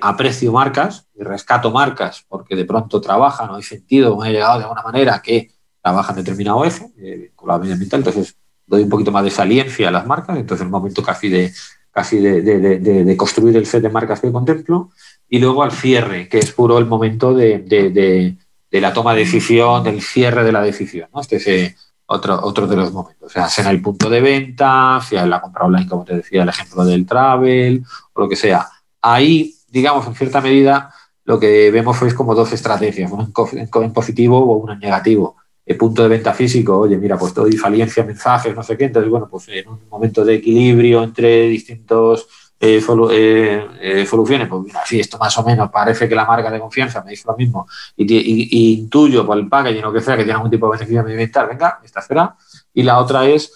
[0.00, 4.56] aprecio marcas y rescato marcas, porque de pronto trabajan o hay sentido, o he llegado
[4.56, 5.50] de alguna manera que
[5.82, 8.36] trabajan determinado eje, eh, con la ambiental, entonces
[8.66, 11.52] doy un poquito más de saliencia a las marcas, entonces el momento casi de
[11.90, 14.90] casi de, de, de, construir el set de marcas que contemplo,
[15.28, 18.36] y luego al cierre, que es puro el momento de,
[18.70, 21.08] la toma de decisión, del cierre de la decisión.
[21.12, 21.20] ¿no?
[21.20, 24.20] Este es eh, otro, otro de los momentos, o sea, sea en el punto de
[24.20, 28.28] venta, sea en la compra online, como te decía, el ejemplo del travel, o lo
[28.28, 28.68] que sea.
[29.02, 34.38] Ahí, digamos, en cierta medida, lo que vemos es como dos estrategias, una en positivo
[34.38, 35.36] o una en negativo
[35.68, 39.10] el punto de venta físico, oye, mira, pues doy faliencia, mensajes, no sé qué, entonces,
[39.10, 42.26] bueno, pues en un momento de equilibrio entre distintos
[42.58, 46.50] eh, eh, eh, soluciones, pues mira, sí, esto más o menos parece que la marca
[46.50, 50.24] de confianza me dice lo mismo y, intuyo por el packaging o que sea que
[50.24, 52.34] tiene algún tipo de beneficio medioambiental, venga, esta será.
[52.72, 53.52] Y la otra es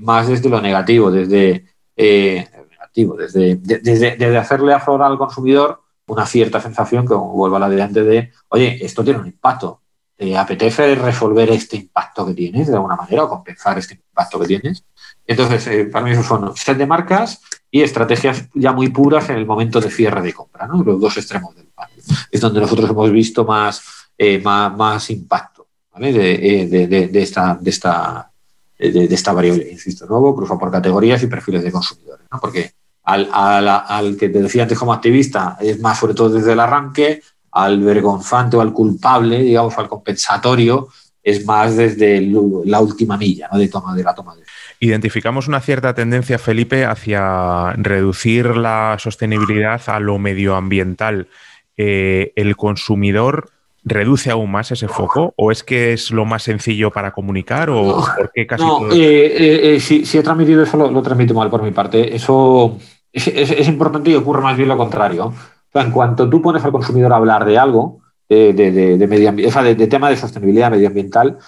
[0.00, 1.64] más desde lo negativo, desde,
[1.96, 7.68] negativo, desde, desde, desde hacerle aflorar al consumidor una cierta sensación, como vuelvo a la
[7.68, 9.79] de antes, de, oye, esto tiene un impacto,
[10.20, 14.48] te apetece resolver este impacto que tienes de alguna manera o compensar este impacto que
[14.48, 14.84] tienes.
[15.26, 19.36] Entonces, eh, para mí eso son set de marcas y estrategias ya muy puras en
[19.36, 20.84] el momento de cierre de compra, ¿no?
[20.84, 21.88] los dos extremos del pan.
[22.30, 23.80] Es donde nosotros hemos visto más,
[24.18, 26.12] eh, más, impacto ¿vale?
[26.12, 28.30] de, de, esta, de, esta,
[28.78, 32.26] de, esta variable, insisto, nuevo, cruzo por categorías y perfiles de consumidores.
[32.38, 32.72] Porque
[33.04, 36.60] al, al, al, que te decía antes como activista es más sobre todo desde el
[36.60, 40.88] arranque, al vergonzante o al culpable, digamos, al compensatorio,
[41.22, 43.58] es más desde la última milla ¿no?
[43.58, 44.42] de, toma, de la toma de
[44.80, 51.28] Identificamos una cierta tendencia, Felipe, hacia reducir la sostenibilidad a lo medioambiental.
[51.76, 53.50] Eh, ¿El consumidor
[53.84, 55.34] reduce aún más ese foco?
[55.36, 57.68] ¿O es que es lo más sencillo para comunicar?
[57.68, 61.62] ¿O por qué casi no, eh, eh, si, he transmitido eso, lo, transmito mal por
[61.62, 62.16] mi parte.
[62.16, 62.78] Eso
[63.12, 65.34] es, es importante y ocurre más bien lo contrario
[65.74, 70.16] en cuanto tú pones al consumidor a hablar de algo, de, de, de, tema de
[70.16, 71.38] sostenibilidad medioambiental,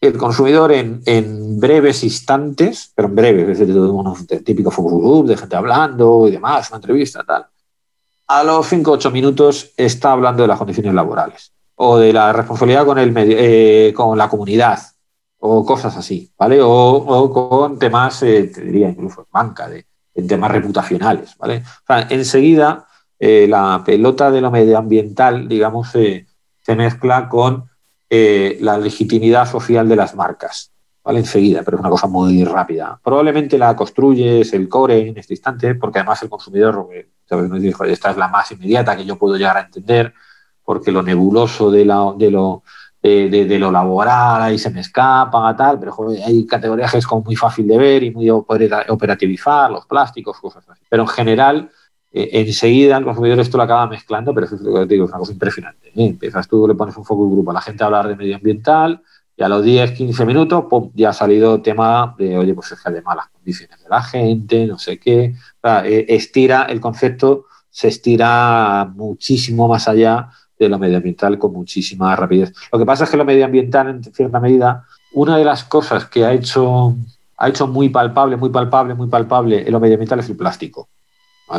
[0.00, 5.56] el consumidor en, breves instantes, pero en breves, es un típico focus group de gente
[5.56, 7.46] hablando y demás, una entrevista, tal.
[8.28, 12.32] A los 5 o 8 minutos está hablando de las condiciones laborales o de la
[12.32, 14.78] responsabilidad con, el eh, con la comunidad
[15.38, 16.58] o cosas así, ¿vale?
[16.60, 19.86] O, con temas, eh, te diría incluso banca, de,
[20.26, 21.62] temas reputacionales, ¿vale?
[21.64, 22.86] O sea, enseguida
[23.18, 26.26] eh, la pelota de lo medioambiental, digamos, se
[26.76, 27.68] mezcla con
[28.10, 30.72] eh, la legitimidad social de las marcas.
[31.04, 31.20] ¿vale?
[31.20, 32.98] Enseguida, pero es una cosa muy rápida.
[33.02, 36.88] Probablemente la construyes el core en este instante, porque además el consumidor
[37.26, 37.48] ¿sabes?
[37.48, 40.14] nos dice, esta es la más inmediata que yo puedo llegar a entender,
[40.64, 42.62] porque lo nebuloso de, la, de lo
[43.02, 47.36] de, lo laboral, ahí se me escapa, tal, pero hay categorías que es como muy
[47.36, 50.82] fácil de ver y muy operativizar, los plásticos, cosas así.
[50.88, 51.70] Pero en general,
[52.10, 55.88] eh, enseguida el consumidor esto lo acaba mezclando, pero es digo, es una cosa impresionante.
[55.88, 56.06] ¿eh?
[56.06, 59.02] Empiezas tú, le pones un foco grupo la gente a hablar de medioambiental
[59.36, 62.82] y a los 10, 15 minutos, pum, ya ha salido tema de, oye, pues es
[62.82, 65.34] que de malas condiciones de la gente, no sé qué.
[65.84, 72.52] Eh, estira, el concepto se estira muchísimo más allá de lo medioambiental con muchísima rapidez.
[72.72, 76.24] Lo que pasa es que lo medioambiental, en cierta medida, una de las cosas que
[76.24, 76.96] ha hecho,
[77.36, 80.88] ha hecho muy palpable, muy palpable, muy palpable en lo medioambiental es el plástico.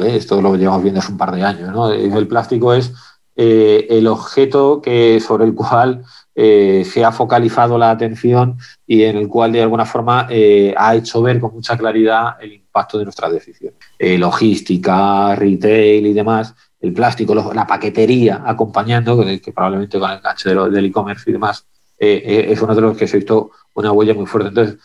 [0.06, 2.94] Esto lo llevamos viendo hace un par de años, El plástico es
[3.36, 4.82] eh, el objeto
[5.26, 6.04] sobre el cual
[6.36, 10.94] eh, se ha focalizado la atención y en el cual de alguna forma eh, ha
[10.96, 13.80] hecho ver con mucha claridad el impacto de nuestras decisiones.
[13.98, 20.86] logística, retail y demás, el plástico, la paquetería acompañando, que, probablemente con el enganche del
[20.86, 21.66] e-commerce y demás,
[21.98, 24.50] es uno de los que se ha visto una huella muy fuerte.
[24.50, 24.78] Entonces,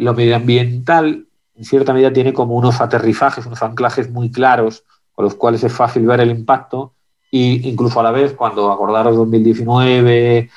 [0.00, 5.34] lo medioambiental en cierta medida tiene como unos aterrizajes, unos anclajes muy claros con los
[5.34, 6.92] cuales es fácil ver el impacto
[7.30, 10.50] y incluso a la vez cuando acordaros 2019,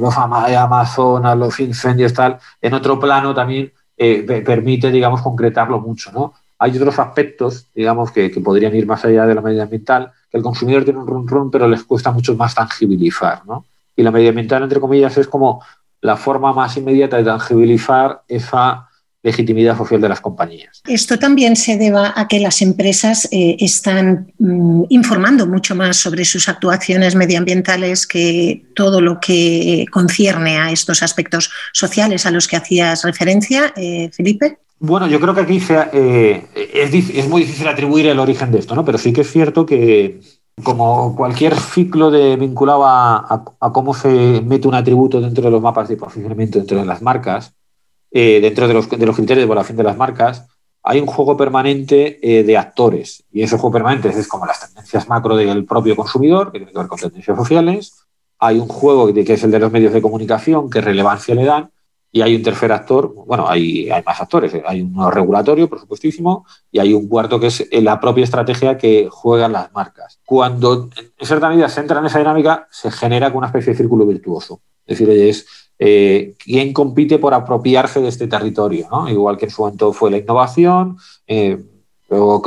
[0.00, 6.34] los Amazonas, los incendios, tal, en otro plano también eh, permite, digamos, concretarlo mucho, ¿no?
[6.58, 10.82] Hay otros aspectos, digamos, que, podrían ir más allá de lo medioambiental, que el consumidor
[10.82, 13.64] tiene un run run, pero les cuesta mucho más tangibilizar, ¿no?
[13.94, 15.62] Y lo medioambiental, entre comillas, es como
[16.00, 18.88] la forma más inmediata de tangibilizar esa
[19.22, 20.82] legitimidad social de las compañías.
[20.86, 26.24] Esto también se deba a que las empresas eh, están mm, informando mucho más sobre
[26.24, 32.56] sus actuaciones medioambientales que todo lo que concierne a estos aspectos sociales a los que
[32.56, 34.58] hacías referencia, eh, Felipe.
[34.80, 35.62] Bueno, yo creo que aquí
[35.94, 38.84] eh, es, muy difícil atribuir el origen de esto, ¿no?
[38.84, 40.20] pero sí que es cierto que
[40.64, 45.62] como cualquier ciclo de, vinculado a, a cómo se mete un atributo dentro de los
[45.62, 47.54] mapas de posicionamiento dentro de las marcas,
[48.12, 50.46] eh, dentro de los, de los, criterios de evaluación de las marcas,
[50.82, 53.24] hay un juego permanente eh, de actores.
[53.32, 56.78] Y ese juego permanente es como las tendencias macro del propio consumidor, que tiene que
[56.78, 58.04] ver con tendencias sociales.
[58.38, 61.70] Hay un juego que es el de los medios de comunicación, qué relevancia le dan.
[62.14, 64.52] Y hay un tercer actor, bueno, hay, hay más actores.
[64.66, 69.08] Hay uno regulatorio, por supuestísimo, y hay un cuarto que es la propia estrategia que
[69.10, 70.20] juegan las marcas.
[70.26, 74.04] Cuando en cierta medida se entra en esa dinámica, se genera una especie de círculo
[74.04, 74.60] virtuoso.
[74.84, 75.46] Es decir, es
[75.84, 80.18] eh, quién compite por apropiarse de este territorio, igual que en su momento fue la
[80.18, 81.60] innovación, eh,
[82.08, 82.40] o,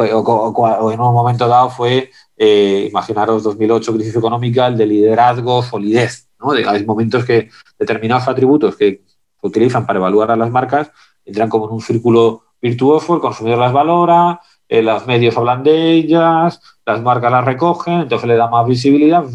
[0.89, 6.29] en un momento dado fue, eh, imaginaros 2008, crisis económica, el de liderazgo, solidez.
[6.65, 9.03] hay momentos que determinados atributos que
[9.41, 10.89] se utilizan para evaluar a las marcas
[11.25, 16.61] entran como en un círculo virtuoso, el consumidor las valora, los medios hablan de ellas,
[16.85, 19.25] las marcas las recogen, entonces le da más visibilidad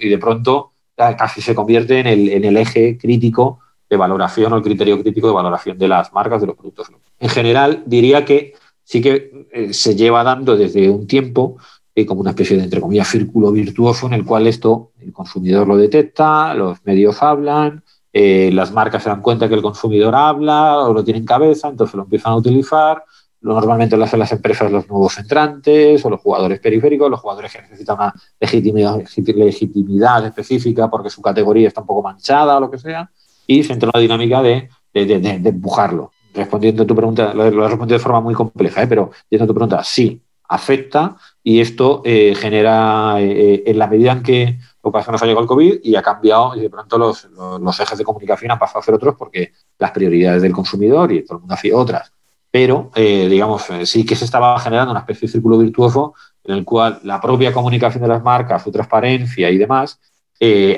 [0.00, 5.00] y de pronto casi se convierte en el, eje crítico de valoración o el criterio
[5.00, 6.90] crítico de valoración de las marcas, de los productos.
[7.20, 11.58] En general, diría que sí que eh, se lleva dando desde un tiempo
[12.04, 15.78] como una especie de, entre comillas, círculo virtuoso en el cual esto el consumidor lo
[15.78, 17.82] detecta, los medios hablan,
[18.12, 21.68] eh, las marcas se dan cuenta que el consumidor habla o lo tiene en cabeza,
[21.68, 23.04] entonces lo empiezan a utilizar.
[23.46, 27.62] Normalmente lo hacen las empresas los nuevos entrantes o los jugadores periféricos, los jugadores que
[27.62, 32.78] necesitan una legitimidad, legitimidad específica porque su categoría está un poco manchada o lo que
[32.78, 33.08] sea,
[33.46, 36.10] y se entra en una dinámica de, de, empujarlo.
[36.34, 38.86] Respondiendo a tu pregunta, lo, he respondido de forma muy compleja, ¿eh?
[38.88, 44.12] pero yendo a tu pregunta, sí, afecta y esto eh, genera, eh, en la medida
[44.12, 46.98] en que lo que nos ha llegado el COVID y ha cambiado y de pronto
[46.98, 47.28] los,
[47.60, 51.24] los, ejes de comunicación han pasado a ser otros porque las prioridades del consumidor y
[51.24, 52.12] todo el mundo hacía otras.
[52.56, 56.64] Pero, eh, digamos, sí que se estaba generando una especie de círculo virtuoso en el
[56.64, 60.00] cual la propia comunicación de las marcas, su transparencia y demás,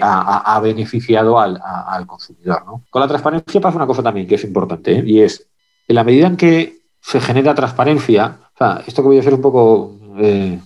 [0.02, 2.66] ha, ha, beneficiado al, al consumidor.
[2.66, 2.82] ¿no?
[2.90, 5.46] Con la transparencia pasa una cosa también que es importante y es,
[5.86, 8.38] en la medida en que se genera transparencia,
[8.84, 10.58] esto que voy a hacer un poco eh,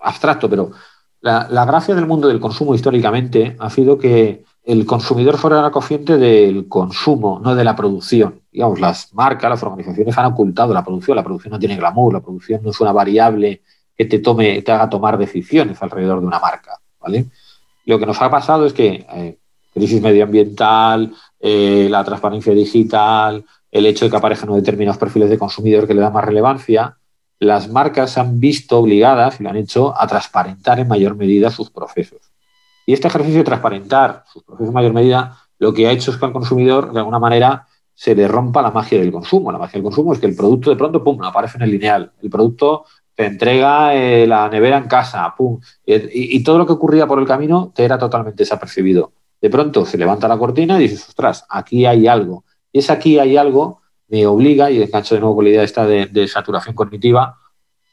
[0.00, 0.70] abstracto, pero
[1.20, 6.16] la, gracia del mundo del consumo históricamente ha sido que el consumidor fuera la cociente
[6.16, 8.42] del consumo, no de la producción.
[8.52, 11.16] Digamos, las marcas, las organizaciones han ocultado la producción.
[11.16, 13.62] La producción no tiene glamour, la producción no es una variable
[13.96, 16.78] que te tome, te haga tomar decisiones alrededor de una marca.
[17.00, 17.26] ¿vale?
[17.84, 19.38] Lo que nos ha pasado es que eh,
[19.74, 25.88] crisis medioambiental, eh, la transparencia digital, el hecho de que aparezcan determinados perfiles de consumidor
[25.88, 26.96] que le dan más relevancia,
[27.40, 31.70] las marcas han visto obligadas y lo han hecho a transparentar en mayor medida sus
[31.70, 32.29] procesos.
[32.86, 36.16] Y este ejercicio de transparentar sus procesos en mayor medida lo que ha hecho es
[36.16, 39.52] que al consumidor, de alguna manera, se le rompa la magia del consumo.
[39.52, 42.12] La magia del consumo es que el producto de pronto, pum, aparece en el lineal.
[42.22, 45.60] El producto te entrega eh, la nevera en casa, pum.
[45.84, 49.12] Y, todo lo que ocurría por el camino te era totalmente desapercibido.
[49.40, 52.44] De pronto se levanta la cortina y dices, ostras, aquí hay algo.
[52.72, 55.86] Y es aquí hay algo me obliga, y engancho de nuevo con la idea esta
[55.86, 57.38] de, saturación cognitiva,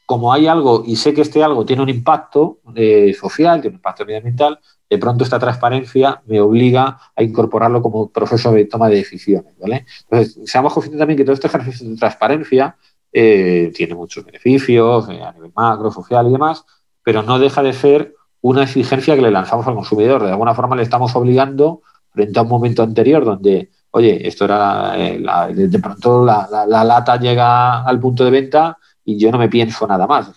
[0.06, 3.80] como hay algo y sé que este algo tiene un impacto eh, social, tiene un
[3.80, 8.98] impacto medioambiental, de pronto esta transparencia me obliga a incorporarlo como proceso de toma de
[8.98, 9.54] decisiones.
[9.60, 9.86] ¿vale?
[10.10, 12.78] Entonces, seamos conscientes también que todo este ejercicio de transparencia
[13.12, 16.66] eh, tiene muchos beneficios eh, a nivel macro, social y demás,
[17.04, 20.24] pero no deja de ser una exigencia que le lanzamos al consumidor.
[20.24, 24.94] De alguna forma le estamos obligando frente a un momento anterior donde oye, esto era,
[24.98, 25.20] eh,
[25.54, 30.06] de pronto la, lata llega al punto de venta y yo no me pienso nada
[30.06, 30.32] más.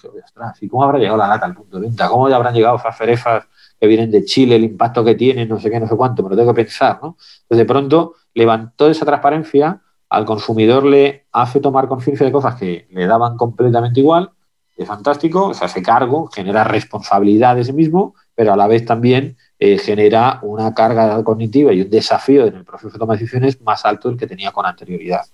[0.61, 2.09] ¿y cómo habrá llegado la lata al punto de venta?
[2.09, 3.45] ¿Cómo ya habrán llegado esas cerezas
[3.81, 6.23] que vienen de Chile, el impacto que tienen, no sé qué, no sé cuánto?
[6.23, 7.17] Me lo tengo que pensar, ¿no?
[7.43, 12.87] Entonces, de pronto, levantó esa transparencia, al consumidor le hace tomar conciencia de cosas que
[12.91, 14.31] le daban completamente igual,
[14.77, 18.85] es fantástico, o sea, hace cargo, genera responsabilidad de sí mismo, pero a la vez
[18.87, 23.21] también eh, genera una carga cognitiva y un desafío en el proceso de toma de
[23.21, 25.27] decisiones más alto del que tenía con anterioridad.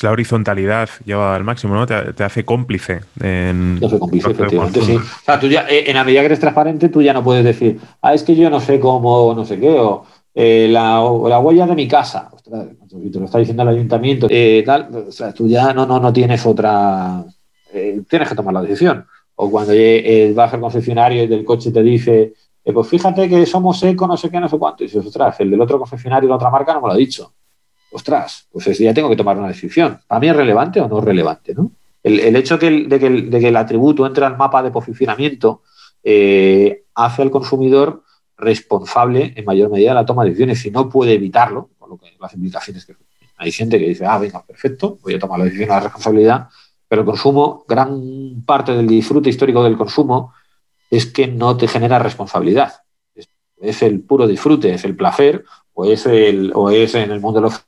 [0.00, 1.86] Es la horizontalidad llevada al máximo, ¿no?
[1.86, 3.00] Te, hace cómplice.
[3.20, 4.96] En te hace cómplice, efectivamente, sí.
[4.96, 7.44] O sea, tú ya, eh, en la medida que eres transparente, tú ya no puedes
[7.44, 11.66] decir, ah, es que yo no sé cómo, no sé qué, o eh, la, huella
[11.66, 12.30] de mi casa.
[12.32, 14.26] Ostras, te lo está diciendo el ayuntamiento,
[14.64, 17.22] tal, o sea, tú ya no, no, no tienes otra.
[18.08, 19.04] tienes que tomar la decisión.
[19.34, 19.74] O cuando
[20.34, 22.32] vas al concesionario y del coche te dice,
[22.64, 24.84] eh, pues fíjate que somos eco, no sé qué, no sé cuánto.
[24.84, 27.32] Y dices, ostras, el del otro concesionario la otra marca no me lo ha dicho.
[27.92, 30.00] Ostras, pues ya tengo que tomar una decisión.
[30.06, 31.54] ¿Para mí es relevante o no es relevante?
[31.54, 31.72] ¿no?
[32.02, 35.62] El, hecho de, que el, atributo entre al mapa de posicionamiento
[36.02, 38.04] eh, hace al consumidor
[38.38, 40.60] responsable en mayor medida de la toma de decisiones.
[40.60, 42.94] Si no puede evitarlo, con lo que las implicaciones que
[43.36, 46.48] hay gente que dice, ah, venga, perfecto, voy a tomar la decisión de la responsabilidad,
[46.86, 50.34] pero el consumo, gran parte del disfrute histórico del consumo
[50.90, 52.82] es que no te genera responsabilidad.
[53.60, 57.40] Es, el puro disfrute, es el placer, o es, el, o es en el mundo
[57.40, 57.64] de los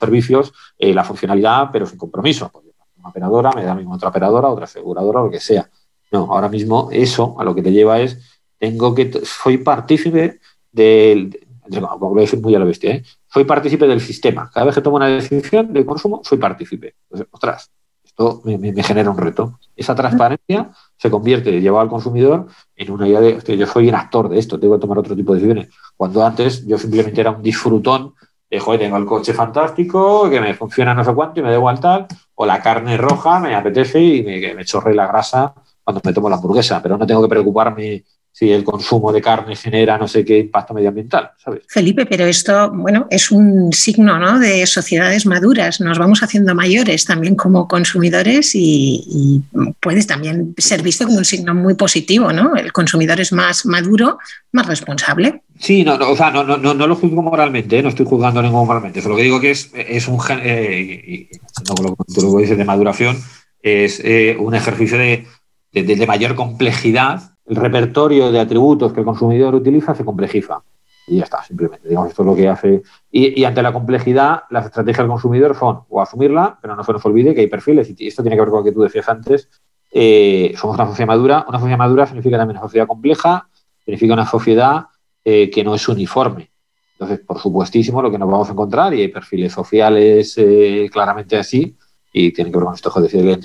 [0.00, 2.50] servicios eh, la funcionalidad, pero sin compromiso.
[2.50, 2.64] Pues
[2.96, 5.68] una operadora, me da mí otra operadora, otra aseguradora, lo que sea.
[6.10, 8.18] No, ahora mismo eso a lo que te lleva es,
[8.58, 10.40] tengo que, soy partícipe
[10.72, 11.38] del,
[11.78, 13.04] como lo decir muy a la bestia, ¿eh?
[13.26, 14.50] soy partícipe del sistema.
[14.52, 16.94] Cada vez que tomo una decisión de consumo, soy partícipe.
[17.04, 17.70] Entonces, ostras,
[18.04, 19.58] esto me, genera un reto.
[19.76, 24.28] Esa transparencia se convierte, lleva al consumidor en una idea de, yo soy un actor
[24.28, 25.68] de esto, tengo que tomar otro tipo de decisiones.
[25.96, 28.14] Cuando antes yo simplemente era un disfrutón
[28.50, 31.56] de, joder, tengo el coche fantástico, que me funciona no sé cuánto y me da
[31.56, 36.00] igual tal, o la carne roja me apetece y me, me chorre la grasa cuando
[36.04, 38.04] me tomo la hamburguesa, pero no tengo que preocuparme
[38.40, 41.60] si el consumo de carne genera no sé qué impacto medioambiental, ¿sabes?
[41.68, 44.38] Felipe, pero esto, bueno, es un signo ¿no?
[44.38, 45.78] de sociedades maduras.
[45.82, 49.42] Nos vamos haciendo mayores también como consumidores y,
[49.78, 52.56] puede también ser visto como un signo muy positivo, ¿no?
[52.56, 54.16] El consumidor es más maduro,
[54.52, 55.42] más responsable.
[55.58, 57.82] Sí, no, o sea, no, no, no, lo juzgo moralmente, ¿eh?
[57.82, 59.02] no estoy juzgando ningún moralmente.
[59.02, 61.28] Solo que digo que es, es un, eh, y,
[61.68, 63.18] no, lo, que dices de maduración,
[63.62, 65.26] es eh, un ejercicio de,
[65.72, 70.62] de mayor complejidad el repertorio de atributos que el consumidor utiliza se complejiza.
[71.08, 71.88] Y ya está, simplemente.
[71.88, 72.82] Digamos, esto es lo que hace.
[73.10, 77.04] Y, ante la complejidad, las estrategias del consumidor son o asumirla, pero no se nos
[77.04, 79.50] olvide que hay perfiles, y esto tiene que ver con lo que tú decías antes.
[79.90, 81.44] Eh, somos una sociedad madura.
[81.48, 83.48] Una sociedad madura significa también una sociedad compleja,
[83.84, 84.84] significa una sociedad
[85.24, 86.52] eh, que no es uniforme.
[86.92, 91.36] Entonces, por supuestísimo, lo que nos vamos a encontrar, y hay perfiles sociales eh, claramente
[91.36, 91.76] así,
[92.12, 93.40] y tienen que ver con esto que decía el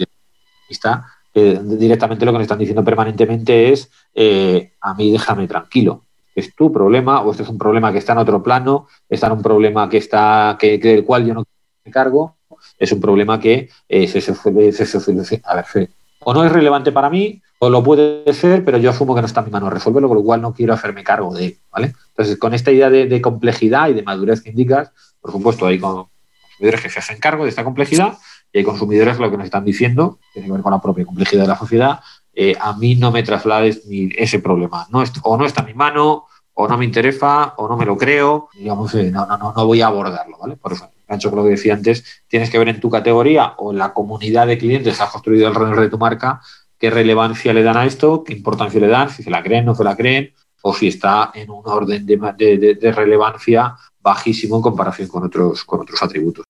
[1.36, 3.92] directamente lo que nos están diciendo permanentemente es
[4.82, 6.06] a mí déjame tranquilo
[6.36, 9.34] es tu problema o este es un problema que está en otro plano, está en
[9.34, 11.46] un problema que está que, del cual yo no
[11.84, 12.36] me cargo,
[12.78, 17.42] es un problema que eh, se, se, a ver, o no es relevante para mí
[17.60, 20.18] o lo puede ser, pero yo asumo que no está en mi mano resolverlo, con
[20.18, 21.94] lo cual no quiero hacerme cargo de él, ¿vale?
[22.10, 26.82] Entonces, con esta idea de, complejidad y de madurez que indicas, por supuesto, hay consumidores
[26.82, 28.18] que se hacen cargo de esta complejidad
[28.60, 31.48] hay consumidores lo que nos están diciendo, tiene que ver con la propia complejidad de
[31.48, 32.00] la sociedad,
[32.34, 34.88] eh, a mí no me traslades ese problema.
[34.90, 37.98] No o no está en mi mano, o no me interesa, o no me lo
[37.98, 40.56] creo, digamos, eh, no, no, no, no voy a abordarlo, ¿vale?
[40.56, 43.72] Por eso, gancho con lo que decía antes, tienes que ver en tu categoría o
[43.72, 46.42] en la comunidad de clientes que has construido alrededor de tu marca
[46.78, 49.76] qué relevancia le dan a esto, qué importancia le dan, si se la creen, no
[49.76, 54.62] se la creen, o si está en un orden de, de, de relevancia bajísimo en
[54.62, 56.46] comparación con otros, con otros atributos.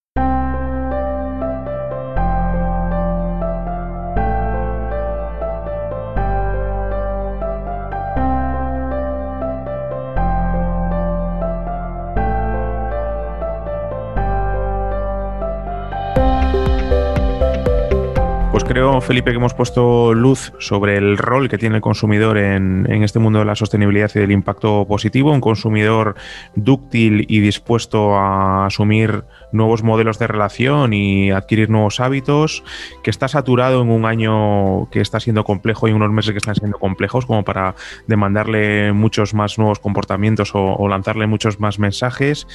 [18.66, 23.20] Creo, Felipe, que hemos puesto luz sobre el rol que tiene el consumidor en, este
[23.20, 26.16] mundo de la sostenibilidad y del impacto positivo, un consumidor
[26.55, 29.24] dúctil y dispuesto a asumir
[29.56, 32.64] nuevos modelos de relación y adquirir nuevos hábitos,
[33.03, 36.56] que está saturado en un año que está siendo complejo y unos meses que están
[36.56, 37.76] siendo complejos como para
[38.08, 42.47] demandarle muchos más nuevos comportamientos o, lanzarle muchos más mensajes,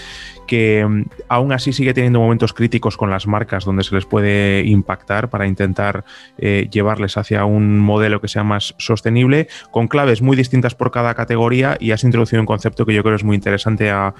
[0.46, 4.64] que mm, aún así sigue teniendo momentos críticos con las marcas donde se les puede
[4.66, 6.04] impactar para intentar
[6.38, 11.14] eh, llevarles hacia un modelo que sea más sostenible, con claves muy distintas por cada
[11.14, 14.14] categoría y has introducido un concepto que yo creo es muy interesante a,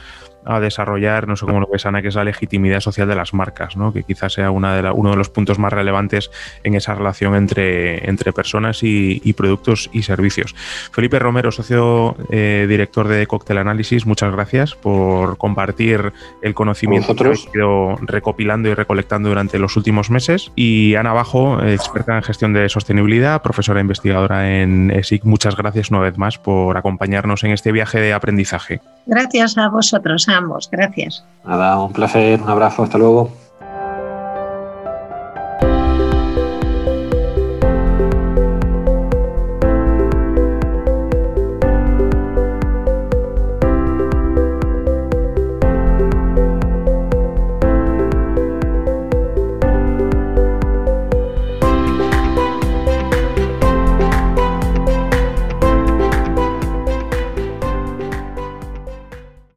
[0.45, 3.35] a desarrollar, no sé cómo lo ves, Ana, que es la legitimidad social de las
[3.35, 3.93] marcas, ¿no?
[3.93, 6.31] que quizás sea una de uno de los puntos más relevantes
[6.65, 10.55] en esa relación entre, entre personas y, productos y servicios.
[10.93, 16.13] Felipe Romero, socio eh, director de Cocktail Análisis, muchas gracias por compartir
[16.43, 20.51] el conocimiento que has ido recopilando y recolectando durante los últimos meses.
[20.57, 26.01] Y Ana Bajo, experta en gestión de sostenibilidad, profesora investigadora en ESIC, muchas gracias una
[26.01, 28.81] vez más por acompañarnos en este viaje de aprendizaje.
[29.07, 30.69] Gracias a vosotros ambos.
[30.71, 31.25] Gracias.
[31.45, 33.31] Nada, un placer, un abrazo, hasta luego.